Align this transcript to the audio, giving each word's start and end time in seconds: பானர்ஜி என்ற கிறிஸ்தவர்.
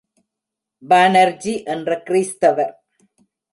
பானர்ஜி 0.83 1.53
என்ற 1.63 1.99
கிறிஸ்தவர். 2.01 2.73